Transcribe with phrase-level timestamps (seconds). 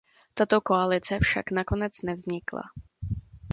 [0.33, 2.61] Tato koalice však nakonec nevznikla.